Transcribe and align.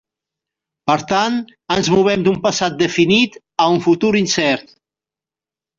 Per 0.91 0.95
tant, 1.11 1.37
ens 1.77 1.91
movem 1.97 2.25
d'un 2.29 2.41
passat 2.49 2.81
definit 2.81 3.39
a 3.67 3.71
un 3.77 3.81
futur 3.89 4.15
incert. 4.25 4.79